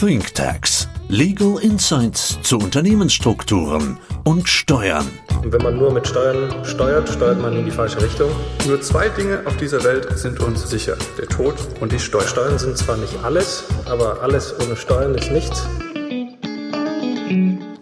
ThinkTax. 0.00 0.88
Legal 1.08 1.58
Insights 1.60 2.38
zu 2.42 2.58
Unternehmensstrukturen 2.58 3.98
und 4.22 4.48
Steuern. 4.48 5.08
Und 5.42 5.52
wenn 5.52 5.60
man 5.60 5.76
nur 5.76 5.92
mit 5.92 6.06
Steuern 6.06 6.64
steuert, 6.64 7.08
steuert 7.08 7.42
man 7.42 7.56
in 7.56 7.64
die 7.64 7.72
falsche 7.72 8.00
Richtung. 8.00 8.30
Nur 8.68 8.80
zwei 8.80 9.08
Dinge 9.08 9.42
auf 9.44 9.56
dieser 9.56 9.82
Welt 9.82 10.16
sind 10.16 10.38
uns 10.38 10.70
sicher. 10.70 10.96
Der 11.18 11.26
Tod 11.26 11.56
und 11.80 11.90
die 11.90 11.98
Steuern. 11.98 12.28
Steuern 12.28 12.58
sind 12.60 12.78
zwar 12.78 12.96
nicht 12.96 13.24
alles, 13.24 13.64
aber 13.86 14.22
alles 14.22 14.54
ohne 14.60 14.76
Steuern 14.76 15.16
ist 15.16 15.32
nichts. 15.32 15.66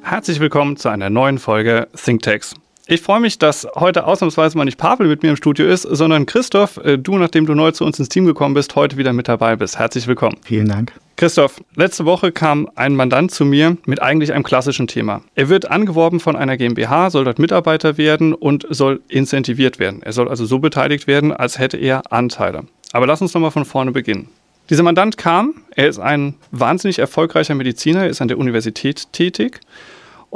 Herzlich 0.01 0.41
willkommen 0.41 0.79
zu 0.79 0.89
einer 0.89 1.11
neuen 1.11 1.39
Folge 1.39 1.87
ThinkTax. 1.95 2.55
Ich 2.89 3.01
freue 3.01 3.19
mich, 3.19 3.37
dass 3.37 3.67
heute 3.75 4.07
ausnahmsweise 4.07 4.57
mal 4.57 4.65
nicht 4.65 4.79
Pavel 4.79 5.09
mit 5.09 5.25
mir 5.25 5.31
im 5.31 5.37
Studio 5.37 5.67
ist, 5.67 5.83
sondern 5.83 6.25
Christoph, 6.25 6.77
äh, 6.77 6.97
du, 6.97 7.19
nachdem 7.19 7.45
du 7.45 7.57
neu 7.57 7.73
zu 7.73 7.85
uns 7.85 7.99
ins 7.99 8.09
Team 8.09 8.27
gekommen 8.27 8.55
bist, 8.55 8.77
heute 8.77 8.97
wieder 8.97 9.13
mit 9.13 9.27
dabei 9.27 9.57
bist. 9.57 9.77
Herzlich 9.77 10.07
willkommen. 10.07 10.37
Vielen 10.45 10.69
Dank. 10.69 10.93
Christoph, 11.17 11.61
letzte 11.75 12.05
Woche 12.05 12.31
kam 12.31 12.71
ein 12.77 12.95
Mandant 12.95 13.33
zu 13.33 13.45
mir 13.45 13.77
mit 13.87 14.01
eigentlich 14.01 14.33
einem 14.33 14.45
klassischen 14.45 14.87
Thema. 14.87 15.23
Er 15.35 15.49
wird 15.49 15.69
angeworben 15.69 16.21
von 16.21 16.37
einer 16.37 16.57
GmbH, 16.57 17.11
soll 17.11 17.25
dort 17.25 17.41
Mitarbeiter 17.41 17.99
werden 17.99 18.33
und 18.33 18.65
soll 18.71 19.01
incentiviert 19.09 19.81
werden. 19.81 20.03
Er 20.03 20.13
soll 20.13 20.29
also 20.29 20.47
so 20.47 20.61
beteiligt 20.61 21.09
werden, 21.09 21.33
als 21.33 21.59
hätte 21.59 21.79
er 21.79 22.13
Anteile. 22.13 22.67
Aber 22.93 23.09
lass 23.09 23.21
uns 23.21 23.35
nochmal 23.35 23.51
von 23.51 23.65
vorne 23.65 23.91
beginnen. 23.91 24.29
Dieser 24.71 24.85
Mandant 24.85 25.17
kam, 25.17 25.55
er 25.75 25.89
ist 25.89 25.99
ein 25.99 26.35
wahnsinnig 26.53 27.01
erfolgreicher 27.01 27.57
Mediziner, 27.57 28.03
er 28.03 28.11
ist 28.11 28.21
an 28.21 28.29
der 28.29 28.39
Universität 28.39 29.13
tätig 29.13 29.61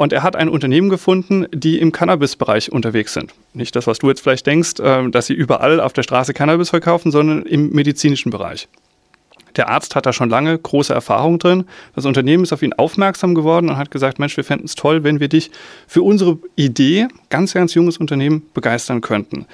und 0.01 0.13
er 0.13 0.23
hat 0.23 0.35
ein 0.35 0.49
Unternehmen 0.49 0.89
gefunden, 0.89 1.45
die 1.53 1.79
im 1.79 1.91
Cannabis-Bereich 1.91 2.71
unterwegs 2.71 3.13
sind. 3.13 3.35
Nicht 3.53 3.75
das, 3.75 3.85
was 3.85 3.99
du 3.99 4.09
jetzt 4.09 4.21
vielleicht 4.21 4.47
denkst, 4.47 4.73
ähm, 4.81 5.11
dass 5.11 5.27
sie 5.27 5.35
überall 5.35 5.79
auf 5.79 5.93
der 5.93 6.01
Straße 6.01 6.33
Cannabis 6.33 6.71
verkaufen, 6.71 7.11
sondern 7.11 7.43
im 7.43 7.69
medizinischen 7.69 8.31
Bereich. 8.31 8.67
Der 9.57 9.69
Arzt 9.69 9.95
hat 9.95 10.05
da 10.05 10.13
schon 10.13 10.29
lange 10.29 10.57
große 10.57 10.93
Erfahrung 10.93 11.39
drin. 11.39 11.65
Das 11.95 12.05
Unternehmen 12.05 12.43
ist 12.43 12.53
auf 12.53 12.61
ihn 12.61 12.73
aufmerksam 12.73 13.35
geworden 13.35 13.69
und 13.69 13.77
hat 13.77 13.91
gesagt, 13.91 14.19
Mensch, 14.19 14.37
wir 14.37 14.43
fänden 14.43 14.65
es 14.65 14.75
toll, 14.75 15.03
wenn 15.03 15.19
wir 15.19 15.27
dich 15.27 15.51
für 15.87 16.01
unsere 16.01 16.37
Idee, 16.55 17.07
ganz, 17.29 17.53
ganz 17.53 17.73
junges 17.73 17.97
Unternehmen, 17.97 18.43
begeistern 18.53 19.01
könnten. 19.01 19.45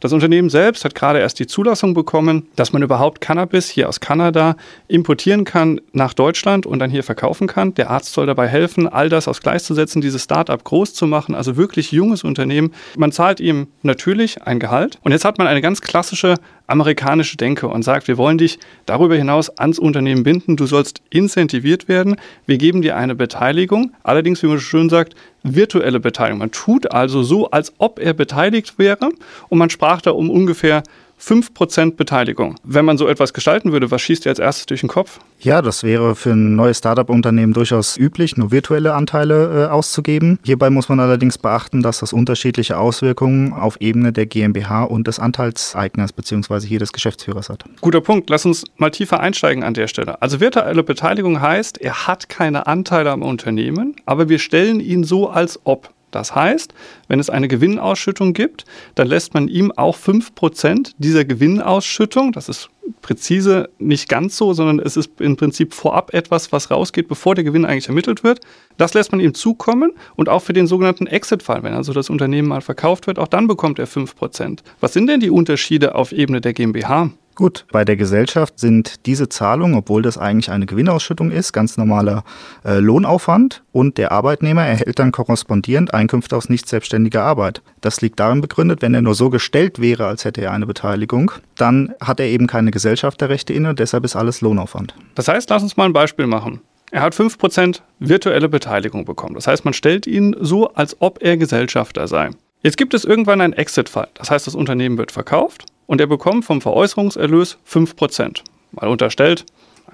Das 0.00 0.12
Unternehmen 0.12 0.50
selbst 0.50 0.84
hat 0.84 0.94
gerade 0.94 1.20
erst 1.20 1.38
die 1.38 1.46
Zulassung 1.46 1.94
bekommen, 1.94 2.46
dass 2.56 2.72
man 2.72 2.82
überhaupt 2.82 3.20
Cannabis 3.20 3.68
hier 3.68 3.88
aus 3.88 4.00
Kanada 4.00 4.56
importieren 4.88 5.44
kann 5.44 5.80
nach 5.92 6.12
Deutschland 6.12 6.66
und 6.66 6.78
dann 6.78 6.90
hier 6.90 7.02
verkaufen 7.02 7.46
kann. 7.46 7.74
Der 7.74 7.90
Arzt 7.90 8.12
soll 8.12 8.26
dabei 8.26 8.46
helfen, 8.48 8.88
all 8.88 9.08
das 9.08 9.28
aufs 9.28 9.40
Gleis 9.40 9.64
zu 9.64 9.74
setzen, 9.74 10.00
dieses 10.00 10.24
Start-up 10.24 10.64
groß 10.64 10.94
zu 10.94 11.06
machen, 11.06 11.34
also 11.34 11.56
wirklich 11.56 11.92
junges 11.92 12.24
Unternehmen. 12.24 12.72
Man 12.96 13.12
zahlt 13.12 13.40
ihm 13.40 13.68
natürlich 13.82 14.42
ein 14.42 14.60
Gehalt 14.60 14.98
und 15.02 15.12
jetzt 15.12 15.24
hat 15.24 15.38
man 15.38 15.46
eine 15.46 15.62
ganz 15.62 15.80
klassische 15.80 16.34
amerikanische 16.66 17.36
Denke 17.36 17.68
und 17.68 17.82
sagt, 17.82 18.08
wir 18.08 18.18
wollen 18.18 18.38
dich 18.38 18.58
darüber 18.86 19.16
hinaus 19.16 19.50
ans 19.58 19.78
Unternehmen 19.78 20.22
binden, 20.22 20.56
du 20.56 20.66
sollst 20.66 21.00
incentiviert 21.10 21.88
werden, 21.88 22.16
wir 22.46 22.58
geben 22.58 22.82
dir 22.82 22.96
eine 22.96 23.14
Beteiligung, 23.14 23.92
allerdings, 24.02 24.42
wie 24.42 24.46
man 24.46 24.60
schön 24.60 24.88
sagt, 24.88 25.14
virtuelle 25.54 26.00
Beteiligung. 26.00 26.40
Man 26.40 26.50
tut 26.50 26.90
also 26.90 27.22
so, 27.22 27.50
als 27.50 27.72
ob 27.78 27.98
er 27.98 28.14
beteiligt 28.14 28.78
wäre. 28.78 29.10
Und 29.48 29.58
man 29.58 29.70
sprach 29.70 30.00
da 30.00 30.10
um 30.10 30.30
ungefähr 30.30 30.82
5% 31.20 31.96
Beteiligung. 31.96 32.56
Wenn 32.62 32.84
man 32.84 32.98
so 32.98 33.08
etwas 33.08 33.32
gestalten 33.32 33.72
würde, 33.72 33.90
was 33.90 34.02
schießt 34.02 34.24
dir 34.24 34.30
als 34.30 34.38
erstes 34.38 34.66
durch 34.66 34.80
den 34.80 34.88
Kopf? 34.88 35.18
Ja, 35.38 35.62
das 35.62 35.82
wäre 35.82 36.14
für 36.14 36.30
ein 36.30 36.56
neues 36.56 36.78
Startup-Unternehmen 36.78 37.52
durchaus 37.52 37.96
üblich, 37.96 38.36
nur 38.36 38.50
virtuelle 38.50 38.94
Anteile 38.94 39.66
äh, 39.66 39.70
auszugeben. 39.70 40.38
Hierbei 40.44 40.70
muss 40.70 40.88
man 40.88 41.00
allerdings 41.00 41.38
beachten, 41.38 41.82
dass 41.82 42.00
das 42.00 42.12
unterschiedliche 42.12 42.78
Auswirkungen 42.78 43.52
auf 43.52 43.80
Ebene 43.80 44.12
der 44.12 44.26
GmbH 44.26 44.84
und 44.84 45.06
des 45.06 45.18
Anteilseigners 45.18 46.12
bzw. 46.12 46.66
hier 46.66 46.78
des 46.78 46.92
Geschäftsführers 46.92 47.48
hat. 47.48 47.64
Guter 47.80 48.00
Punkt. 48.00 48.30
Lass 48.30 48.46
uns 48.46 48.64
mal 48.76 48.90
tiefer 48.90 49.20
einsteigen 49.20 49.62
an 49.62 49.74
der 49.74 49.88
Stelle. 49.88 50.20
Also 50.22 50.40
virtuelle 50.40 50.82
Beteiligung 50.82 51.40
heißt, 51.40 51.78
er 51.78 52.06
hat 52.06 52.28
keine 52.28 52.66
Anteile 52.66 53.10
am 53.10 53.22
Unternehmen, 53.22 53.96
aber 54.06 54.28
wir 54.28 54.38
stellen 54.38 54.80
ihn 54.80 55.04
so 55.04 55.28
als 55.28 55.60
ob. 55.64 55.90
Das 56.16 56.34
heißt, 56.34 56.72
wenn 57.08 57.20
es 57.20 57.28
eine 57.28 57.46
Gewinnausschüttung 57.46 58.32
gibt, 58.32 58.64
dann 58.94 59.06
lässt 59.06 59.34
man 59.34 59.48
ihm 59.48 59.70
auch 59.70 59.94
5% 59.94 60.92
dieser 60.96 61.26
Gewinnausschüttung, 61.26 62.32
das 62.32 62.48
ist 62.48 62.70
präzise 63.02 63.68
nicht 63.78 64.08
ganz 64.08 64.36
so, 64.36 64.54
sondern 64.54 64.78
es 64.78 64.96
ist 64.96 65.20
im 65.20 65.36
Prinzip 65.36 65.74
vorab 65.74 66.14
etwas, 66.14 66.52
was 66.52 66.70
rausgeht, 66.70 67.08
bevor 67.08 67.34
der 67.34 67.44
Gewinn 67.44 67.66
eigentlich 67.66 67.88
ermittelt 67.88 68.24
wird. 68.24 68.40
Das 68.78 68.94
lässt 68.94 69.12
man 69.12 69.20
ihm 69.20 69.34
zukommen 69.34 69.92
und 70.14 70.30
auch 70.30 70.40
für 70.40 70.54
den 70.54 70.66
sogenannten 70.66 71.06
Exit-Fall, 71.06 71.62
wenn 71.62 71.74
also 71.74 71.92
das 71.92 72.08
Unternehmen 72.08 72.48
mal 72.48 72.62
verkauft 72.62 73.06
wird, 73.06 73.18
auch 73.18 73.28
dann 73.28 73.46
bekommt 73.46 73.78
er 73.78 73.86
5%. 73.86 74.60
Was 74.80 74.94
sind 74.94 75.08
denn 75.08 75.20
die 75.20 75.30
Unterschiede 75.30 75.94
auf 75.96 76.12
Ebene 76.12 76.40
der 76.40 76.54
GmbH? 76.54 77.10
Gut, 77.36 77.66
bei 77.70 77.84
der 77.84 77.96
Gesellschaft 77.96 78.58
sind 78.58 79.04
diese 79.04 79.28
Zahlungen, 79.28 79.76
obwohl 79.76 80.00
das 80.00 80.16
eigentlich 80.16 80.50
eine 80.50 80.64
Gewinnausschüttung 80.64 81.30
ist, 81.30 81.52
ganz 81.52 81.76
normaler 81.76 82.24
äh, 82.64 82.78
Lohnaufwand 82.78 83.62
und 83.72 83.98
der 83.98 84.10
Arbeitnehmer 84.10 84.64
erhält 84.64 84.98
dann 84.98 85.12
korrespondierend 85.12 85.92
Einkünfte 85.92 86.34
aus 86.34 86.48
nicht 86.48 86.66
selbstständiger 86.66 87.22
Arbeit. 87.22 87.60
Das 87.82 88.00
liegt 88.00 88.18
darin 88.20 88.40
begründet, 88.40 88.80
wenn 88.80 88.94
er 88.94 89.02
nur 89.02 89.14
so 89.14 89.28
gestellt 89.28 89.82
wäre, 89.82 90.06
als 90.06 90.24
hätte 90.24 90.40
er 90.40 90.52
eine 90.52 90.64
Beteiligung, 90.64 91.30
dann 91.56 91.92
hat 92.00 92.20
er 92.20 92.26
eben 92.26 92.46
keine 92.46 92.70
Gesellschafterrechte 92.70 93.52
inne, 93.52 93.74
deshalb 93.74 94.06
ist 94.06 94.16
alles 94.16 94.40
Lohnaufwand. 94.40 94.94
Das 95.14 95.28
heißt, 95.28 95.50
lass 95.50 95.62
uns 95.62 95.76
mal 95.76 95.84
ein 95.84 95.92
Beispiel 95.92 96.26
machen. 96.26 96.60
Er 96.90 97.02
hat 97.02 97.14
5% 97.14 97.82
virtuelle 97.98 98.48
Beteiligung 98.48 99.04
bekommen. 99.04 99.34
Das 99.34 99.46
heißt, 99.46 99.66
man 99.66 99.74
stellt 99.74 100.06
ihn 100.06 100.34
so, 100.40 100.72
als 100.72 100.96
ob 101.02 101.18
er 101.20 101.36
Gesellschafter 101.36 102.08
sei. 102.08 102.30
Jetzt 102.62 102.78
gibt 102.78 102.94
es 102.94 103.04
irgendwann 103.04 103.42
einen 103.42 103.52
Exit-Fall. 103.52 104.08
Das 104.14 104.30
heißt, 104.30 104.46
das 104.46 104.54
Unternehmen 104.54 104.96
wird 104.96 105.12
verkauft 105.12 105.66
und 105.86 106.00
er 106.00 106.06
bekommt 106.06 106.44
vom 106.44 106.60
Veräußerungserlös 106.60 107.58
5%. 107.68 108.42
Mal 108.72 108.88
unterstellt, 108.88 109.44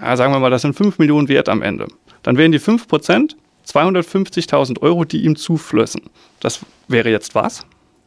ja, 0.00 0.16
sagen 0.16 0.32
wir 0.32 0.41
mal, 0.41 0.50
das 0.50 0.62
sind 0.62 0.75
5 0.75 0.98
Millionen 0.98 1.28
wert 1.28 1.48
am 1.48 1.62
Ende. 1.62 1.88
Dann 2.22 2.36
wären 2.36 2.53
die 2.53 2.60
5% 2.60 3.34
250.000 3.66 4.81
Euro, 4.82 5.04
die 5.04 5.25
ihm 5.25 5.36
zuflössen. 5.36 6.02
Das 6.41 6.60
wäre 6.88 7.10
jetzt 7.10 7.34
was? 7.34 7.64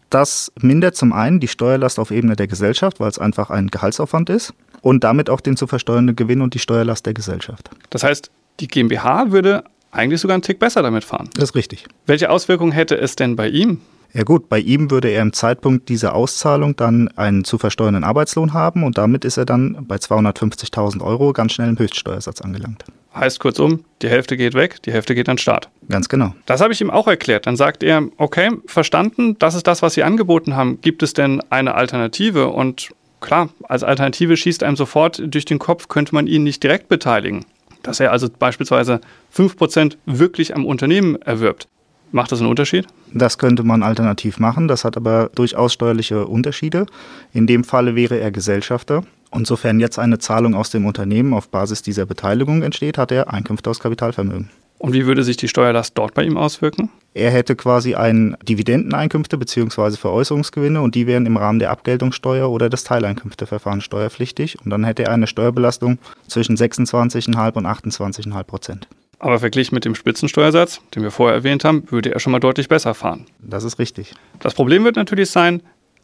Das 0.09 0.51
mindert 0.62 0.95
zum 0.95 1.13
einen 1.13 1.40
die 1.40 1.47
Steuerlast 1.47 2.00
auf 2.00 2.12
Ebene 2.12 2.35
der 2.35 2.47
Gesellschaft, 2.47 3.00
weil 3.00 3.09
es 3.09 3.19
einfach 3.19 3.50
ein 3.50 3.68
Gehaltsaufwand 3.68 4.29
ist 4.29 4.53
und 4.81 5.03
damit 5.03 5.29
auch 5.29 5.41
den 5.41 5.57
zu 5.57 5.68
versteuernden 5.68 6.16
Gewinn 6.16 6.41
und 6.41 6.53
die 6.53 6.59
Steuerlast 6.59 7.06
der 7.06 7.13
Gesellschaft. 7.13 7.69
Das 7.90 8.03
heißt, 8.03 8.29
die 8.59 8.68
GmbH 8.68 9.31
würde 9.31 9.63
eigentlich 9.91 10.22
sogar 10.22 10.35
einen 10.35 10.44
Tick 10.44 10.59
besser 10.59 10.84
damit 10.84 11.03
fahren. 11.03 11.29
Das 11.34 11.45
ist 11.45 11.56
richtig. 11.56 11.85
Welche 12.06 12.29
Auswirkungen 12.29 12.72
hätte 12.72 12.97
es 12.97 13.16
denn 13.16 13.35
bei 13.35 13.50
ihm? 13.50 13.81
Ja 14.16 14.24
gut, 14.24 14.48
bei 14.48 14.59
ihm 14.59 14.92
würde 14.92 15.09
er 15.09 15.22
im 15.22 15.34
Zeitpunkt 15.34 15.90
dieser 15.90 16.16
Auszahlung 16.16 16.78
dann 16.78 17.09
einen 17.18 17.44
zu 17.44 17.58
versteuernden 17.58 18.06
Arbeitslohn 18.06 18.53
haben 18.53 18.86
und 18.86 18.98
damit 18.98 19.26
ist 19.26 19.36
er 19.36 19.44
dann 19.44 19.86
bei 19.90 19.98
250.000 19.98 21.02
Euro 21.02 21.34
ganz 21.34 21.52
schnell 21.52 21.68
im 21.68 21.78
Höchststeuersatz 21.78 22.40
angelangt. 22.40 22.86
Heißt 23.14 23.42
kurzum, 23.42 23.84
die 24.02 24.08
Hälfte 24.08 24.38
geht 24.38 24.54
weg, 24.54 24.81
die 24.84 24.94
Hälfte 24.94 25.16
geht 25.16 25.28
an 25.28 25.36
den 25.36 25.40
Staat. 25.40 25.70
Ganz 25.90 26.08
genau. 26.08 26.34
Das 26.46 26.62
habe 26.62 26.72
ich 26.72 26.80
ihm 26.80 26.92
auch 26.92 27.09
erklärt. 27.09 27.46
Dann 27.46 27.58
sagt 27.58 27.84
er, 27.84 28.04
okay, 28.16 28.52
verstanden, 28.68 29.36
das 29.38 29.54
ist 29.54 29.68
das, 29.68 29.81
was 29.81 29.96
Sie 29.96 30.04
angeboten 30.04 30.56
haben. 30.56 30.80
Gibt 30.80 31.04
es 31.04 31.12
denn 31.12 31.42
eine 31.50 31.75
Alternative? 31.75 32.48
Und 32.48 32.92
klar, 33.20 33.50
als 33.64 33.84
Alternative 33.84 34.38
schießt 34.38 34.64
einem 34.64 34.78
sofort 34.78 35.22
durch 35.25 35.44
den 35.44 35.59
Kopf, 35.59 35.90
könnte 35.90 36.16
man 36.16 36.28
ihn 36.28 36.44
nicht 36.44 36.64
direkt 36.64 36.88
beteiligen. 36.88 37.44
Dass 37.84 38.00
er 38.00 38.14
also 38.14 38.30
beispielsweise 38.30 39.02
5% 39.36 39.98
wirklich 40.06 40.56
am 40.56 40.66
Unternehmen 40.66 41.22
erwirbt. 41.22 41.68
Macht 42.16 42.31
das 42.31 42.40
einen 42.40 42.50
Unterschied? 42.50 42.88
Das 43.14 43.38
könnte 43.38 43.64
man 43.64 43.84
alternativ 43.84 44.40
machen. 44.40 44.70
Das 44.70 44.86
hat 44.86 44.96
aber 44.96 45.30
durchaus 45.36 45.74
steuerliche 45.74 46.28
Unterschiede. 46.28 46.86
In 47.34 47.46
dem 47.46 47.66
Falle 47.66 47.94
wäre 47.94 48.18
er 48.18 48.31
Gesellschafter. 48.31 49.03
Und 49.31 49.48
sofern 49.48 49.81
jetzt 49.81 50.00
eine 50.00 50.18
Zahlung 50.18 50.56
aus 50.56 50.70
dem 50.70 50.86
Unternehmen 50.86 51.34
auf 51.34 51.50
Basis 51.50 51.81
dieser 51.81 52.06
Beteiligung 52.06 52.64
entsteht, 52.64 52.98
hat 52.98 53.12
er 53.12 53.34
Einkünfte 53.34 53.70
aus 53.70 53.81
Kapitalvermögen. 53.81 54.50
Und 54.78 54.94
wie 54.94 55.06
würde 55.06 55.25
sich 55.25 55.36
die 55.36 55.50
Steuerlast 55.50 55.98
dort 55.98 56.14
bei 56.14 56.24
ihm 56.24 56.38
auswirken? 56.38 56.90
Er 57.14 57.31
hätte 57.31 57.58
quasi 57.58 57.96
ein 57.96 58.38
Dividendeneinkünfte 58.48 59.38
bzw. 59.38 59.98
Veräußerungsgewinne 59.98 60.80
und 60.80 60.96
die 60.96 61.08
wären 61.08 61.25
im 61.25 61.36
Rahmen 61.36 61.59
der 61.59 61.72
Abgeltungssteuer 61.72 62.50
oder 62.50 62.70
des 62.70 62.86
Teileinkünfteverfahrens 62.86 63.84
steuerpflichtig. 63.84 64.58
Und 64.64 64.70
dann 64.72 64.86
hätte 64.86 65.04
er 65.04 65.12
eine 65.12 65.28
Steuerbelastung 65.28 65.98
zwischen 66.30 66.56
26,5 66.56 67.56
und 67.56 67.66
28,5 67.66 68.44
Prozent. 68.44 68.88
Aber 69.19 69.39
verglichen 69.39 69.75
mit 69.75 69.85
dem 69.85 69.95
Spitzensteuersatz, 69.95 70.81
den 70.94 71.03
wir 71.03 71.12
vorher 71.12 71.35
erwähnt 71.35 71.63
haben, 71.63 71.89
würde 71.91 72.13
er 72.13 72.19
schon 72.19 72.31
mal 72.31 72.39
deutlich 72.39 72.67
besser 72.67 72.94
fahren. 72.94 73.25
Das 73.39 73.63
ist 73.63 73.79
richtig. 73.79 74.13
Das 74.39 74.53
Problem 74.53 74.83
wird 74.83 74.95
natürlich 74.95 75.29
sein, 75.29 75.62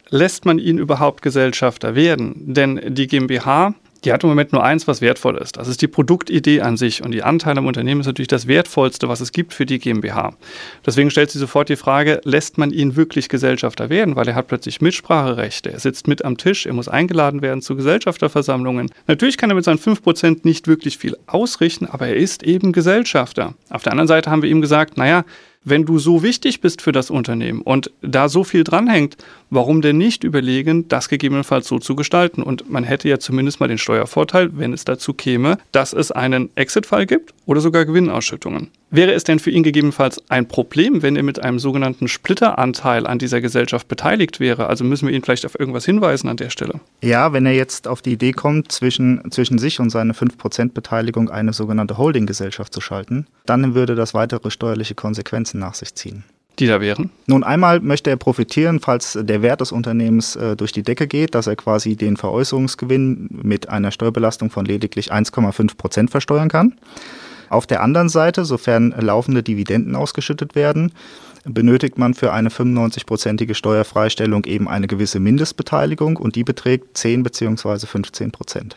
lässt 0.08 0.44
man 0.44 0.58
ihn 0.58 0.78
überhaupt 0.78 1.22
Gesellschafter 1.22 1.94
werden? 1.94 2.54
Denn 2.54 2.80
die 2.94 3.06
GmbH 3.06 3.74
die 4.04 4.12
hat 4.12 4.24
im 4.24 4.28
Moment 4.28 4.52
nur 4.52 4.64
eins, 4.64 4.88
was 4.88 5.00
wertvoll 5.00 5.36
ist. 5.36 5.56
Das 5.56 5.68
ist 5.68 5.82
die 5.82 5.88
Produktidee 5.88 6.60
an 6.60 6.76
sich. 6.76 7.02
Und 7.02 7.12
die 7.12 7.22
Anteile 7.22 7.58
am 7.58 7.66
Unternehmen 7.66 8.00
ist 8.00 8.06
natürlich 8.06 8.28
das 8.28 8.46
Wertvollste, 8.46 9.08
was 9.08 9.20
es 9.20 9.32
gibt 9.32 9.54
für 9.54 9.66
die 9.66 9.78
GmbH. 9.78 10.34
Deswegen 10.84 11.10
stellt 11.10 11.30
sich 11.30 11.40
sofort 11.40 11.68
die 11.68 11.76
Frage, 11.76 12.20
lässt 12.24 12.58
man 12.58 12.70
ihn 12.70 12.96
wirklich 12.96 13.28
Gesellschafter 13.28 13.90
werden? 13.90 14.16
Weil 14.16 14.28
er 14.28 14.34
hat 14.34 14.48
plötzlich 14.48 14.80
Mitspracherechte. 14.80 15.72
Er 15.72 15.80
sitzt 15.80 16.08
mit 16.08 16.24
am 16.24 16.36
Tisch, 16.36 16.66
er 16.66 16.72
muss 16.72 16.88
eingeladen 16.88 17.42
werden 17.42 17.62
zu 17.62 17.76
Gesellschafterversammlungen. 17.76 18.90
Natürlich 19.06 19.36
kann 19.36 19.50
er 19.50 19.56
mit 19.56 19.64
seinen 19.64 19.78
5% 19.78 20.40
nicht 20.42 20.66
wirklich 20.66 20.98
viel 20.98 21.16
ausrichten, 21.26 21.86
aber 21.86 22.08
er 22.08 22.16
ist 22.16 22.42
eben 22.42 22.72
Gesellschafter. 22.72 23.54
Auf 23.70 23.82
der 23.82 23.92
anderen 23.92 24.08
Seite 24.08 24.30
haben 24.30 24.42
wir 24.42 24.50
ihm 24.50 24.60
gesagt, 24.60 24.96
naja, 24.96 25.24
wenn 25.64 25.84
du 25.84 25.98
so 25.98 26.22
wichtig 26.22 26.60
bist 26.60 26.82
für 26.82 26.92
das 26.92 27.10
Unternehmen 27.10 27.62
und 27.62 27.90
da 28.02 28.28
so 28.28 28.44
viel 28.44 28.64
dranhängt, 28.64 29.16
warum 29.52 29.82
denn 29.82 29.98
nicht 29.98 30.24
überlegen, 30.24 30.88
das 30.88 31.08
gegebenenfalls 31.08 31.68
so 31.68 31.78
zu 31.78 31.94
gestalten? 31.94 32.42
Und 32.42 32.70
man 32.70 32.84
hätte 32.84 33.08
ja 33.08 33.18
zumindest 33.18 33.60
mal 33.60 33.68
den 33.68 33.78
Steuervorteil, 33.78 34.50
wenn 34.56 34.72
es 34.72 34.84
dazu 34.84 35.12
käme, 35.14 35.58
dass 35.70 35.92
es 35.92 36.10
einen 36.10 36.50
Exit-Fall 36.56 37.06
gibt 37.06 37.34
oder 37.46 37.60
sogar 37.60 37.84
Gewinnausschüttungen. 37.84 38.70
Wäre 38.90 39.12
es 39.12 39.24
denn 39.24 39.38
für 39.38 39.50
ihn 39.50 39.62
gegebenenfalls 39.62 40.22
ein 40.28 40.48
Problem, 40.48 41.02
wenn 41.02 41.16
er 41.16 41.22
mit 41.22 41.38
einem 41.42 41.58
sogenannten 41.58 42.08
Splitteranteil 42.08 43.06
an 43.06 43.18
dieser 43.18 43.40
Gesellschaft 43.40 43.88
beteiligt 43.88 44.40
wäre? 44.40 44.66
Also 44.66 44.84
müssen 44.84 45.08
wir 45.08 45.14
ihn 45.14 45.22
vielleicht 45.22 45.46
auf 45.46 45.58
irgendwas 45.58 45.84
hinweisen 45.84 46.28
an 46.28 46.36
der 46.36 46.50
Stelle? 46.50 46.80
Ja, 47.02 47.32
wenn 47.32 47.46
er 47.46 47.54
jetzt 47.54 47.88
auf 47.88 48.02
die 48.02 48.12
Idee 48.12 48.32
kommt, 48.32 48.72
zwischen, 48.72 49.30
zwischen 49.30 49.58
sich 49.58 49.80
und 49.80 49.90
seine 49.90 50.12
5% 50.12 50.72
Beteiligung 50.72 51.30
eine 51.30 51.52
sogenannte 51.52 51.96
Holdinggesellschaft 51.96 52.72
zu 52.72 52.80
schalten, 52.80 53.26
dann 53.46 53.74
würde 53.74 53.94
das 53.94 54.14
weitere 54.14 54.50
steuerliche 54.50 54.94
Konsequenzen 54.94 55.58
nach 55.58 55.74
sich 55.74 55.94
ziehen 55.94 56.24
die 56.62 56.68
da 56.68 56.80
wären? 56.80 57.10
Nun, 57.26 57.44
einmal 57.44 57.80
möchte 57.80 58.08
er 58.08 58.16
profitieren, 58.16 58.80
falls 58.80 59.18
der 59.20 59.42
Wert 59.42 59.60
des 59.60 59.72
Unternehmens 59.72 60.36
äh, 60.36 60.56
durch 60.56 60.72
die 60.72 60.82
Decke 60.82 61.06
geht, 61.06 61.34
dass 61.34 61.46
er 61.46 61.56
quasi 61.56 61.96
den 61.96 62.16
Veräußerungsgewinn 62.16 63.28
mit 63.30 63.68
einer 63.68 63.90
Steuerbelastung 63.90 64.50
von 64.50 64.64
lediglich 64.64 65.12
1,5 65.12 65.76
Prozent 65.76 66.10
versteuern 66.10 66.48
kann. 66.48 66.74
Auf 67.48 67.66
der 67.66 67.82
anderen 67.82 68.08
Seite, 68.08 68.44
sofern 68.46 68.94
laufende 68.98 69.42
Dividenden 69.42 69.94
ausgeschüttet 69.94 70.54
werden, 70.54 70.92
benötigt 71.44 71.98
man 71.98 72.14
für 72.14 72.32
eine 72.32 72.48
95-prozentige 72.48 73.54
Steuerfreistellung 73.54 74.44
eben 74.44 74.68
eine 74.68 74.86
gewisse 74.86 75.20
Mindestbeteiligung 75.20 76.16
und 76.16 76.36
die 76.36 76.44
beträgt 76.44 76.96
10 76.96 77.24
bzw. 77.24 77.86
15 77.86 78.30
Prozent. 78.30 78.76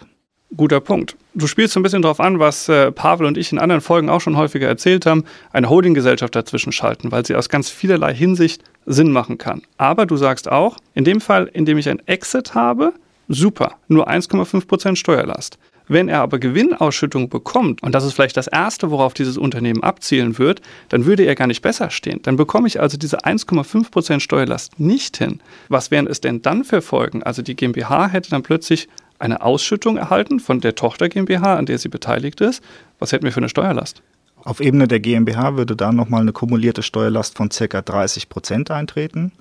Guter 0.55 0.79
Punkt. 0.79 1.17
Du 1.33 1.47
spielst 1.47 1.73
so 1.73 1.79
ein 1.79 1.83
bisschen 1.83 2.01
darauf 2.01 2.19
an, 2.19 2.39
was 2.39 2.69
äh, 2.69 2.91
Pavel 2.91 3.25
und 3.25 3.37
ich 3.37 3.51
in 3.51 3.59
anderen 3.59 3.81
Folgen 3.81 4.09
auch 4.09 4.21
schon 4.21 4.37
häufiger 4.37 4.67
erzählt 4.67 5.05
haben, 5.05 5.25
eine 5.51 5.69
Holdinggesellschaft 5.69 6.35
dazwischen 6.35 6.71
schalten, 6.71 7.11
weil 7.11 7.25
sie 7.25 7.35
aus 7.35 7.49
ganz 7.49 7.69
vielerlei 7.69 8.13
Hinsicht 8.13 8.63
Sinn 8.85 9.11
machen 9.11 9.37
kann. 9.37 9.63
Aber 9.77 10.05
du 10.05 10.15
sagst 10.15 10.49
auch, 10.49 10.77
in 10.93 11.03
dem 11.03 11.19
Fall, 11.19 11.49
in 11.51 11.65
dem 11.65 11.77
ich 11.77 11.89
ein 11.89 11.99
Exit 12.07 12.55
habe, 12.55 12.93
super, 13.27 13.75
nur 13.87 14.09
1,5% 14.09 14.95
Steuerlast. 14.95 15.57
Wenn 15.87 16.09
er 16.09 16.21
aber 16.21 16.39
Gewinnausschüttung 16.39 17.29
bekommt, 17.29 17.83
und 17.83 17.93
das 17.93 18.05
ist 18.05 18.13
vielleicht 18.13 18.37
das 18.37 18.47
Erste, 18.47 18.89
worauf 18.89 19.13
dieses 19.13 19.37
Unternehmen 19.37 19.83
abzielen 19.83 20.39
wird, 20.39 20.61
dann 20.89 21.05
würde 21.05 21.23
er 21.23 21.35
gar 21.35 21.47
nicht 21.47 21.61
besser 21.61 21.91
stehen. 21.91 22.21
Dann 22.23 22.37
bekomme 22.37 22.67
ich 22.67 22.79
also 22.79 22.97
diese 22.97 23.19
1,5% 23.19 24.19
Steuerlast 24.19 24.79
nicht 24.79 25.17
hin. 25.17 25.41
Was 25.69 25.91
wären 25.91 26.07
es 26.07 26.21
denn 26.21 26.41
dann 26.41 26.63
für 26.63 26.81
Folgen? 26.81 27.21
Also 27.21 27.41
die 27.41 27.55
GmbH 27.55 28.07
hätte 28.07 28.31
dann 28.31 28.41
plötzlich 28.41 28.87
eine 29.19 29.41
Ausschüttung 29.41 29.97
erhalten 29.97 30.39
von 30.39 30.61
der 30.61 30.75
Tochter 30.75 31.09
GmbH, 31.09 31.55
an 31.55 31.65
der 31.65 31.77
sie 31.77 31.89
beteiligt 31.89 32.41
ist. 32.41 32.63
Was 32.99 33.11
hätten 33.11 33.23
wir 33.23 33.31
für 33.31 33.39
eine 33.39 33.49
Steuerlast? 33.49 34.01
Auf 34.43 34.59
Ebene 34.59 34.87
der 34.87 34.99
GmbH 34.99 35.57
würde 35.57 35.75
dann 35.75 35.95
nochmal 35.95 36.21
eine 36.21 36.33
kumulierte 36.33 36.83
Steuerlast 36.83 37.35
von 37.35 37.49
ca. 37.49 37.81
30 37.81 38.29
Prozent 38.29 38.71
eintreten. 38.71 39.31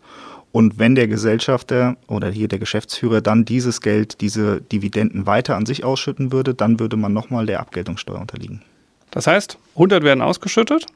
Und 0.50 0.78
wenn 0.78 0.94
der 0.94 1.08
Gesellschafter 1.08 1.96
oder 2.06 2.30
hier 2.30 2.46
der 2.46 2.60
Geschäftsführer 2.60 3.20
dann 3.20 3.44
dieses 3.44 3.80
Geld, 3.80 4.20
diese 4.20 4.60
Dividenden 4.60 5.26
weiter 5.26 5.56
an 5.56 5.66
sich 5.66 5.84
ausschütten 5.84 6.30
würde, 6.30 6.54
dann 6.54 6.78
würde 6.78 6.96
man 6.96 7.12
nochmal 7.12 7.44
der 7.44 7.60
Abgeltungssteuer 7.60 8.20
unterliegen. 8.20 8.62
Das 9.10 9.26
heißt, 9.26 9.58
100 9.74 10.04
werden 10.04 10.22
ausgeschüttet, 10.22 10.86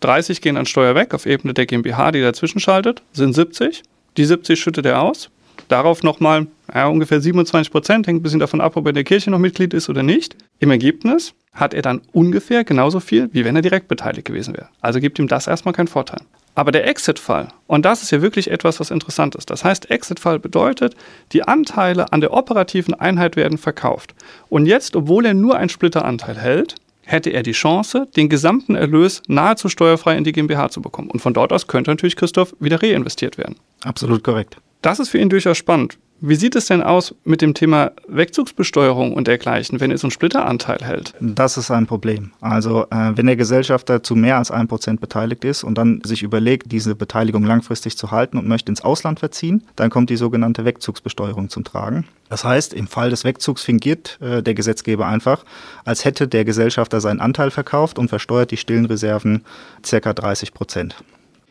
30 0.00 0.40
gehen 0.40 0.56
an 0.56 0.66
Steuer 0.66 0.94
weg 0.94 1.14
auf 1.14 1.26
Ebene 1.26 1.54
der 1.54 1.66
GmbH, 1.66 2.10
die 2.10 2.20
dazwischen 2.20 2.58
schaltet, 2.58 3.02
sind 3.12 3.34
70. 3.34 3.82
Die 4.16 4.24
70 4.24 4.60
schüttet 4.60 4.84
er 4.84 5.00
aus, 5.00 5.30
Darauf 5.72 6.02
nochmal 6.02 6.48
ja, 6.74 6.86
ungefähr 6.86 7.22
27 7.22 7.72
Prozent, 7.72 8.06
hängt 8.06 8.20
ein 8.20 8.22
bisschen 8.22 8.40
davon 8.40 8.60
ab, 8.60 8.76
ob 8.76 8.84
er 8.84 8.90
in 8.90 8.94
der 8.94 9.04
Kirche 9.04 9.30
noch 9.30 9.38
Mitglied 9.38 9.72
ist 9.72 9.88
oder 9.88 10.02
nicht. 10.02 10.36
Im 10.58 10.70
Ergebnis 10.70 11.32
hat 11.54 11.72
er 11.72 11.80
dann 11.80 12.02
ungefähr 12.12 12.62
genauso 12.62 13.00
viel, 13.00 13.30
wie 13.32 13.46
wenn 13.46 13.56
er 13.56 13.62
direkt 13.62 13.88
beteiligt 13.88 14.26
gewesen 14.26 14.52
wäre. 14.54 14.68
Also 14.82 15.00
gibt 15.00 15.18
ihm 15.18 15.28
das 15.28 15.46
erstmal 15.46 15.72
keinen 15.72 15.86
Vorteil. 15.86 16.20
Aber 16.54 16.72
der 16.72 16.86
Exit-Fall, 16.86 17.48
und 17.68 17.86
das 17.86 18.02
ist 18.02 18.10
ja 18.10 18.20
wirklich 18.20 18.50
etwas, 18.50 18.80
was 18.80 18.90
interessant 18.90 19.34
ist. 19.34 19.48
Das 19.48 19.64
heißt, 19.64 19.90
Exit-Fall 19.90 20.40
bedeutet, 20.40 20.94
die 21.32 21.42
Anteile 21.42 22.12
an 22.12 22.20
der 22.20 22.34
operativen 22.34 22.92
Einheit 22.92 23.36
werden 23.36 23.56
verkauft. 23.56 24.14
Und 24.50 24.66
jetzt, 24.66 24.94
obwohl 24.94 25.24
er 25.24 25.32
nur 25.32 25.56
einen 25.56 25.70
Splitteranteil 25.70 26.36
hält, 26.36 26.74
hätte 27.00 27.30
er 27.30 27.42
die 27.42 27.52
Chance, 27.52 28.08
den 28.14 28.28
gesamten 28.28 28.74
Erlös 28.74 29.22
nahezu 29.26 29.70
steuerfrei 29.70 30.18
in 30.18 30.24
die 30.24 30.32
GmbH 30.32 30.68
zu 30.68 30.82
bekommen. 30.82 31.10
Und 31.10 31.20
von 31.20 31.32
dort 31.32 31.50
aus 31.50 31.66
könnte 31.66 31.90
natürlich 31.90 32.16
Christoph 32.16 32.54
wieder 32.60 32.82
reinvestiert 32.82 33.38
werden. 33.38 33.56
Absolut 33.82 34.22
korrekt. 34.22 34.58
Das 34.82 34.98
ist 34.98 35.08
für 35.08 35.18
ihn 35.18 35.30
durchaus 35.30 35.56
spannend. 35.56 35.98
Wie 36.24 36.36
sieht 36.36 36.54
es 36.54 36.66
denn 36.66 36.84
aus 36.84 37.16
mit 37.24 37.42
dem 37.42 37.52
Thema 37.52 37.90
Wegzugsbesteuerung 38.06 39.12
und 39.12 39.26
dergleichen, 39.26 39.80
wenn 39.80 39.90
er 39.90 39.98
so 39.98 40.06
einen 40.06 40.12
Splitteranteil 40.12 40.78
hält? 40.80 41.14
Das 41.18 41.56
ist 41.56 41.72
ein 41.72 41.86
Problem. 41.86 42.30
Also 42.40 42.84
äh, 42.92 43.10
wenn 43.16 43.26
der 43.26 43.34
Gesellschafter 43.34 44.04
zu 44.04 44.14
mehr 44.14 44.38
als 44.38 44.52
1% 44.52 45.00
beteiligt 45.00 45.44
ist 45.44 45.64
und 45.64 45.76
dann 45.76 46.00
sich 46.04 46.22
überlegt, 46.22 46.70
diese 46.70 46.94
Beteiligung 46.94 47.42
langfristig 47.42 47.98
zu 47.98 48.12
halten 48.12 48.38
und 48.38 48.46
möchte 48.46 48.70
ins 48.70 48.82
Ausland 48.82 49.18
verziehen, 49.18 49.64
dann 49.74 49.90
kommt 49.90 50.10
die 50.10 50.16
sogenannte 50.16 50.64
Wegzugsbesteuerung 50.64 51.48
zum 51.48 51.64
Tragen. 51.64 52.06
Das 52.28 52.44
heißt, 52.44 52.72
im 52.72 52.86
Fall 52.86 53.10
des 53.10 53.24
Wegzugs 53.24 53.64
fingiert 53.64 54.20
äh, 54.20 54.44
der 54.44 54.54
Gesetzgeber 54.54 55.06
einfach, 55.06 55.44
als 55.84 56.04
hätte 56.04 56.28
der 56.28 56.44
Gesellschafter 56.44 57.00
seinen 57.00 57.18
Anteil 57.18 57.50
verkauft 57.50 57.98
und 57.98 58.10
versteuert 58.10 58.52
die 58.52 58.58
stillen 58.58 58.86
Reserven 58.86 59.42
ca. 59.82 60.12
30 60.12 60.54
Prozent. 60.54 60.94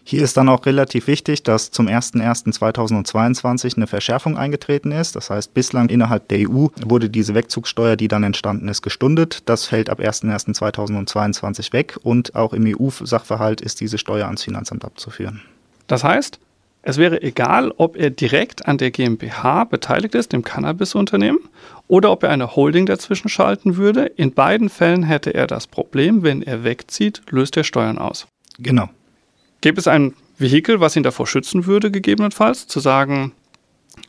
Hier 0.04 0.24
ist 0.24 0.36
dann 0.36 0.50
auch 0.50 0.66
relativ 0.66 1.08
wichtig, 1.08 1.44
dass 1.44 1.72
zum 1.72 1.88
01.01.2022 1.88 3.78
eine 3.78 3.88
Verschärfung 3.88 4.38
eingetreten 4.38 4.92
ist. 4.92 5.16
Das 5.16 5.30
heißt, 5.30 5.54
bislang 5.54 5.90
innerhalb 5.90 6.28
der 6.28 6.50
EU 6.50 6.68
wurde 6.84 7.10
diese 7.10 7.36
Wegzugssteuer, 7.36 7.96
die 7.96 8.08
dann 8.08 8.24
entstanden 8.24 8.68
ist, 8.68 8.82
gestundet. 8.82 9.44
Das 9.48 9.66
fällt 9.66 9.90
ab 9.90 10.00
01.01.2022 10.00 11.74
weg 11.74 11.98
und 12.04 12.36
auch 12.36 12.54
im 12.54 12.66
EU-Sachverhalt 12.66 13.62
ist 13.62 13.80
diese 13.80 13.98
Steuer 13.98 14.26
ans 14.26 14.44
Finanzamt 14.44 14.84
abzuführen. 14.84 15.42
Das 15.88 16.04
heißt, 16.04 16.40
es 16.84 16.98
wäre 16.98 17.22
egal, 17.22 17.72
ob 17.78 17.96
er 17.96 18.10
direkt 18.10 18.66
an 18.66 18.80
der 18.80 18.90
GmbH 18.90 19.66
beteiligt 19.66 20.16
ist, 20.16 20.34
dem 20.34 20.44
Cannabis-Unternehmen, 20.44 21.40
oder 21.88 22.12
ob 22.12 22.24
er 22.24 22.32
eine 22.32 22.56
Holding 22.56 22.88
dazwischen 22.88 23.30
schalten 23.30 23.78
würde. 23.78 24.06
In 24.06 24.34
beiden 24.34 24.70
Fällen 24.70 25.04
hätte 25.04 25.34
er 25.34 25.46
das 25.46 25.68
Problem, 25.68 26.24
wenn 26.24 26.42
er 26.42 26.64
wegzieht, 26.64 27.22
löst 27.30 27.56
er 27.56 27.64
Steuern 27.64 28.00
aus. 28.00 28.26
Genau. 28.58 28.90
Gäbe 29.62 29.80
es 29.80 29.88
ein 29.88 30.14
Vehikel, 30.38 30.80
was 30.80 30.96
ihn 30.96 31.04
davor 31.04 31.28
schützen 31.28 31.66
würde, 31.66 31.92
gegebenenfalls, 31.92 32.68
zu 32.68 32.80
sagen, 32.80 33.34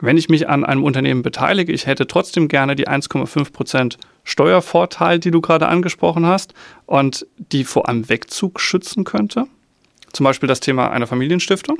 wenn 0.01 0.17
ich 0.17 0.29
mich 0.29 0.49
an 0.49 0.65
einem 0.65 0.85
Unternehmen 0.85 1.23
beteilige, 1.23 1.73
ich 1.73 1.87
hätte 1.87 2.07
trotzdem 2.07 2.49
gerne 2.49 2.77
die 2.77 2.89
1,5 2.89 3.53
Prozent 3.53 3.99
Steuervorteil, 4.25 5.19
die 5.19 5.31
du 5.31 5.41
gerade 5.41 5.69
angesprochen 5.69 6.27
hast, 6.27 6.55
und 6.87 7.27
die 7.37 7.65
vor 7.65 7.89
einem 7.89 8.09
Wegzug 8.09 8.61
schützen 8.61 9.05
könnte? 9.05 9.47
Zum 10.13 10.25
Beispiel 10.25 10.47
das 10.47 10.61
Thema 10.61 10.91
einer 10.91 11.07
Familienstiftung? 11.07 11.79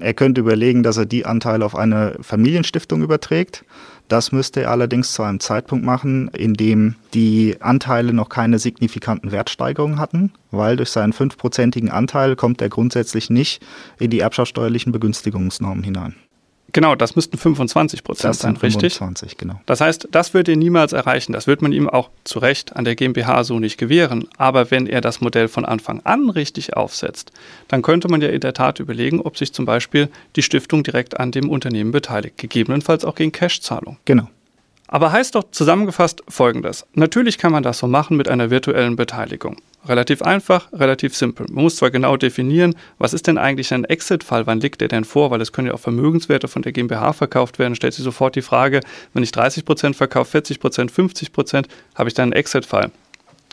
Er 0.00 0.14
könnte 0.14 0.40
überlegen, 0.40 0.82
dass 0.82 0.96
er 0.96 1.06
die 1.06 1.26
Anteile 1.26 1.64
auf 1.64 1.76
eine 1.76 2.16
Familienstiftung 2.20 3.02
überträgt. 3.02 3.64
Das 4.08 4.32
müsste 4.32 4.62
er 4.62 4.70
allerdings 4.70 5.12
zu 5.12 5.22
einem 5.22 5.40
Zeitpunkt 5.40 5.84
machen, 5.84 6.28
in 6.28 6.54
dem 6.54 6.96
die 7.14 7.56
Anteile 7.60 8.12
noch 8.12 8.28
keine 8.28 8.58
signifikanten 8.58 9.32
Wertsteigerungen 9.32 9.98
hatten, 9.98 10.32
weil 10.50 10.76
durch 10.76 10.90
seinen 10.90 11.12
fünfprozentigen 11.12 11.90
Anteil 11.90 12.36
kommt 12.36 12.60
er 12.60 12.68
grundsätzlich 12.68 13.30
nicht 13.30 13.64
in 13.98 14.10
die 14.10 14.20
erbschaftssteuerlichen 14.20 14.92
Begünstigungsnormen 14.92 15.84
hinein. 15.84 16.14
Genau, 16.72 16.94
das 16.94 17.16
müssten 17.16 17.36
25 17.36 18.02
Prozent 18.02 18.34
sein, 18.34 18.56
25, 18.56 19.22
richtig? 19.22 19.38
genau. 19.38 19.60
Das 19.66 19.80
heißt, 19.80 20.08
das 20.10 20.32
wird 20.32 20.48
er 20.48 20.56
niemals 20.56 20.92
erreichen. 20.92 21.32
Das 21.32 21.46
wird 21.46 21.60
man 21.60 21.72
ihm 21.72 21.88
auch 21.88 22.08
zu 22.24 22.38
Recht 22.38 22.74
an 22.74 22.84
der 22.84 22.94
GmbH 22.94 23.44
so 23.44 23.58
nicht 23.58 23.76
gewähren. 23.76 24.26
Aber 24.38 24.70
wenn 24.70 24.86
er 24.86 25.02
das 25.02 25.20
Modell 25.20 25.48
von 25.48 25.66
Anfang 25.66 26.00
an 26.04 26.30
richtig 26.30 26.74
aufsetzt, 26.74 27.30
dann 27.68 27.82
könnte 27.82 28.08
man 28.08 28.22
ja 28.22 28.28
in 28.28 28.40
der 28.40 28.54
Tat 28.54 28.80
überlegen, 28.80 29.20
ob 29.20 29.36
sich 29.36 29.52
zum 29.52 29.66
Beispiel 29.66 30.08
die 30.36 30.42
Stiftung 30.42 30.82
direkt 30.82 31.20
an 31.20 31.30
dem 31.30 31.50
Unternehmen 31.50 31.92
beteiligt. 31.92 32.38
Gegebenenfalls 32.38 33.04
auch 33.04 33.16
gegen 33.16 33.32
Cashzahlung. 33.32 33.98
Genau. 34.06 34.28
Aber 34.92 35.10
heißt 35.10 35.34
doch 35.34 35.44
zusammengefasst 35.50 36.22
Folgendes. 36.28 36.84
Natürlich 36.92 37.38
kann 37.38 37.50
man 37.50 37.62
das 37.62 37.78
so 37.78 37.86
machen 37.86 38.18
mit 38.18 38.28
einer 38.28 38.50
virtuellen 38.50 38.94
Beteiligung. 38.94 39.56
Relativ 39.88 40.20
einfach, 40.20 40.70
relativ 40.70 41.16
simpel. 41.16 41.46
Man 41.50 41.64
muss 41.64 41.76
zwar 41.76 41.90
genau 41.90 42.18
definieren, 42.18 42.74
was 42.98 43.14
ist 43.14 43.26
denn 43.26 43.38
eigentlich 43.38 43.72
ein 43.72 43.84
Exit-Fall, 43.84 44.46
wann 44.46 44.60
liegt 44.60 44.82
der 44.82 44.88
denn 44.88 45.04
vor, 45.04 45.30
weil 45.30 45.40
es 45.40 45.50
können 45.50 45.68
ja 45.68 45.72
auch 45.72 45.80
Vermögenswerte 45.80 46.46
von 46.46 46.60
der 46.60 46.72
GmbH 46.72 47.14
verkauft 47.14 47.58
werden, 47.58 47.74
stellt 47.74 47.94
sich 47.94 48.04
sofort 48.04 48.36
die 48.36 48.42
Frage, 48.42 48.80
wenn 49.14 49.22
ich 49.22 49.32
30 49.32 49.64
Prozent 49.64 49.96
verkaufe, 49.96 50.38
40%, 50.38 50.60
Prozent, 50.60 50.92
50%, 50.92 51.32
Prozent, 51.32 51.68
habe 51.94 52.10
ich 52.10 52.14
dann 52.14 52.24
einen 52.24 52.32
Exit-Fall. 52.34 52.90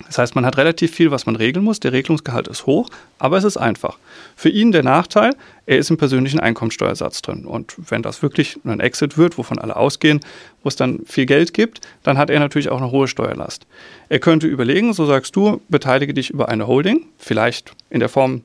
Das 0.07 0.17
heißt, 0.17 0.35
man 0.35 0.45
hat 0.45 0.57
relativ 0.57 0.93
viel, 0.93 1.11
was 1.11 1.25
man 1.25 1.35
regeln 1.35 1.63
muss. 1.63 1.79
Der 1.79 1.91
Regelungsgehalt 1.91 2.47
ist 2.47 2.65
hoch, 2.65 2.89
aber 3.17 3.37
es 3.37 3.43
ist 3.43 3.57
einfach. 3.57 3.97
Für 4.35 4.49
ihn 4.49 4.71
der 4.71 4.83
Nachteil, 4.83 5.35
er 5.65 5.77
ist 5.77 5.89
im 5.89 5.97
persönlichen 5.97 6.39
Einkommensteuersatz 6.39 7.21
drin. 7.21 7.45
Und 7.45 7.75
wenn 7.89 8.01
das 8.01 8.23
wirklich 8.23 8.57
ein 8.63 8.79
Exit 8.79 9.17
wird, 9.17 9.37
wovon 9.37 9.59
alle 9.59 9.75
ausgehen, 9.75 10.21
wo 10.63 10.69
es 10.69 10.75
dann 10.75 11.01
viel 11.05 11.25
Geld 11.25 11.53
gibt, 11.53 11.81
dann 12.03 12.17
hat 12.17 12.29
er 12.29 12.39
natürlich 12.39 12.69
auch 12.69 12.77
eine 12.77 12.91
hohe 12.91 13.07
Steuerlast. 13.07 13.67
Er 14.07 14.19
könnte 14.19 14.47
überlegen, 14.47 14.93
so 14.93 15.05
sagst 15.05 15.35
du, 15.35 15.61
beteilige 15.69 16.13
dich 16.13 16.29
über 16.29 16.49
eine 16.49 16.67
Holding, 16.67 17.05
vielleicht 17.17 17.73
in 17.89 17.99
der 17.99 18.09
Form 18.09 18.43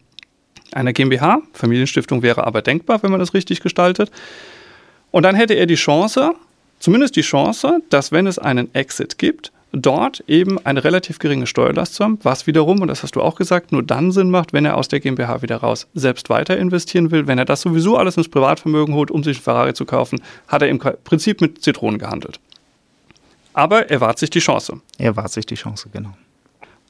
einer 0.73 0.93
GmbH. 0.93 1.41
Familienstiftung 1.53 2.23
wäre 2.23 2.47
aber 2.47 2.63
denkbar, 2.63 3.03
wenn 3.03 3.11
man 3.11 3.21
das 3.21 3.33
richtig 3.33 3.61
gestaltet. 3.61 4.11
Und 5.13 5.23
dann 5.23 5.37
hätte 5.37 5.55
er 5.55 5.67
die 5.67 5.77
Chance, 5.77 6.33
zumindest 6.81 7.15
die 7.15 7.23
Chance, 7.23 7.81
dass 7.91 8.11
wenn 8.11 8.27
es 8.27 8.41
einen 8.41 8.75
Exit 8.75 9.19
gibt, 9.19 9.53
dort 9.75 10.25
eben 10.28 10.64
eine 10.64 10.85
relativ 10.85 11.19
geringe 11.19 11.47
Steuerlast 11.47 11.95
zu 11.95 12.04
haben, 12.04 12.19
was 12.23 12.47
wiederum, 12.47 12.81
und 12.81 12.88
das 12.88 13.02
hast 13.02 13.16
du 13.16 13.23
auch 13.23 13.35
gesagt, 13.35 13.73
nur 13.73 13.83
dann 13.83 14.12
Sinn 14.12 14.31
macht, 14.31 14.52
wenn 14.52 14.64
er 14.64 14.76
aus 14.76 14.88
der 14.88 15.00
GmbH 15.00 15.43
wieder 15.43 15.57
raus 15.57 15.87
selbst 15.95 16.31
weiter 16.31 16.57
investieren 16.57 17.11
will. 17.11 17.26
Wenn 17.26 17.38
er 17.38 17.45
das 17.45 17.62
sowieso 17.62 17.97
alles 17.97 18.16
ins 18.16 18.28
Privatvermögen 18.28 18.95
holt, 18.95 19.11
um 19.11 19.23
sich 19.23 19.38
ein 19.38 19.43
Ferrari 19.43 19.75
zu 19.75 19.85
kaufen, 19.85 20.23
hat 20.49 20.62
er 20.62 20.69
im 20.69 20.78
Prinzip 20.78 21.40
mit 21.40 21.62
Zitronen 21.62 21.99
gehandelt. 21.99 22.40
Aber 23.52 23.90
er 23.90 24.00
wahrt 24.00 24.19
sich 24.19 24.31
die 24.31 24.40
Chance. 24.40 24.81
Er 24.99 25.16
wahrt 25.16 25.33
sich 25.33 25.47
die 25.47 25.54
Chance, 25.54 25.88
genau. 25.93 26.14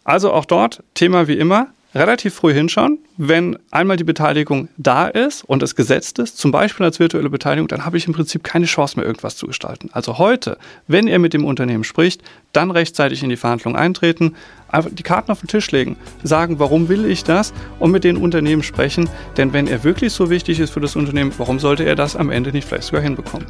Also 0.04 0.32
auch 0.32 0.44
dort, 0.44 0.82
Thema 0.94 1.28
wie 1.28 1.38
immer, 1.38 1.68
relativ 1.94 2.34
früh 2.34 2.52
hinschauen. 2.52 2.98
Wenn 3.16 3.56
einmal 3.70 3.96
die 3.96 4.04
Beteiligung 4.04 4.68
da 4.76 5.06
ist 5.06 5.44
und 5.44 5.62
es 5.62 5.76
gesetzt 5.76 6.18
ist, 6.18 6.36
zum 6.38 6.50
Beispiel 6.50 6.84
als 6.84 6.98
virtuelle 6.98 7.30
Beteiligung, 7.30 7.68
dann 7.68 7.84
habe 7.84 7.96
ich 7.96 8.06
im 8.06 8.12
Prinzip 8.12 8.42
keine 8.42 8.66
Chance 8.66 8.96
mehr, 8.98 9.06
irgendwas 9.06 9.36
zu 9.36 9.46
gestalten. 9.46 9.90
Also 9.92 10.18
heute, 10.18 10.58
wenn 10.88 11.06
er 11.06 11.18
mit 11.18 11.32
dem 11.32 11.44
Unternehmen 11.44 11.84
spricht, 11.84 12.22
dann 12.52 12.70
rechtzeitig 12.70 13.22
in 13.22 13.28
die 13.28 13.36
Verhandlung 13.36 13.76
eintreten, 13.76 14.34
einfach 14.68 14.90
die 14.92 15.02
Karten 15.02 15.30
auf 15.30 15.40
den 15.40 15.48
Tisch 15.48 15.70
legen, 15.70 15.96
sagen, 16.22 16.58
warum 16.58 16.88
will 16.88 17.06
ich 17.06 17.24
das 17.24 17.52
und 17.78 17.92
mit 17.92 18.04
den 18.04 18.16
Unternehmen 18.16 18.62
sprechen. 18.62 19.08
Denn 19.36 19.52
wenn 19.52 19.68
er 19.68 19.84
wirklich 19.84 20.12
so 20.12 20.30
wichtig 20.30 20.60
ist 20.60 20.70
für 20.70 20.80
das 20.80 20.96
Unternehmen, 20.96 21.32
warum 21.38 21.60
sollte 21.60 21.84
er 21.84 21.94
das 21.94 22.16
am 22.16 22.30
Ende 22.30 22.50
nicht 22.50 22.66
vielleicht 22.66 22.88
sogar 22.88 23.02
hinbekommen? 23.02 23.46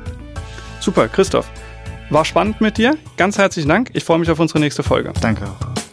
Super, 0.80 1.08
Christoph. 1.08 1.50
War 2.10 2.26
spannend 2.26 2.60
mit 2.60 2.76
dir. 2.76 2.96
Ganz 3.16 3.38
herzlichen 3.38 3.68
Dank. 3.68 3.90
Ich 3.94 4.04
freue 4.04 4.18
mich 4.18 4.30
auf 4.30 4.38
unsere 4.38 4.60
nächste 4.60 4.82
Folge. 4.82 5.12
Danke 5.22 5.44
auch. 5.46 5.83